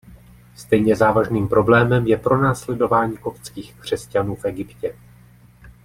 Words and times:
Stejně 0.55 0.95
závažným 0.95 1.47
problémem 1.47 2.05
je 2.07 2.17
pronásledování 2.17 3.17
koptských 3.17 3.73
křesťanů 3.75 4.35
v 4.35 4.45
Egyptě. 4.45 4.95